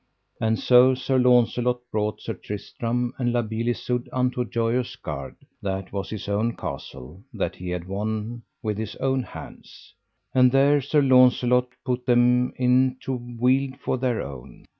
And 0.39 0.57
so 0.57 0.95
Sir 0.95 1.19
Launcelot 1.19 1.79
brought 1.91 2.21
Sir 2.21 2.33
Tristram 2.33 3.13
and 3.19 3.31
La 3.31 3.43
Beale 3.43 3.67
Isoud 3.67 4.09
unto 4.11 4.43
Joyous 4.43 4.95
Gard, 4.95 5.35
that 5.61 5.93
was 5.93 6.09
his 6.09 6.27
own 6.27 6.55
castle, 6.55 7.21
that 7.31 7.57
he 7.57 7.69
had 7.69 7.87
won 7.87 8.41
with 8.63 8.79
his 8.79 8.95
own 8.95 9.21
hands. 9.21 9.93
And 10.33 10.51
there 10.51 10.81
Sir 10.81 11.03
Launcelot 11.03 11.67
put 11.85 12.07
them 12.07 12.51
in 12.55 12.97
to 13.01 13.13
wield 13.15 13.77
for 13.77 13.99
their 13.99 14.23
own. 14.23 14.65